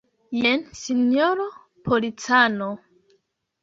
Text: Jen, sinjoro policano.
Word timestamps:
Jen, 0.37 0.63
sinjoro 0.79 1.47
policano. 1.87 2.69